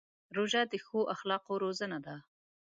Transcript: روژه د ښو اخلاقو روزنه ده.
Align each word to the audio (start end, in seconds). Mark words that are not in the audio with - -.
روژه 0.35 0.61
د 0.71 0.73
ښو 0.85 0.99
اخلاقو 1.15 1.53
روزنه 1.63 1.97
ده. 2.05 2.15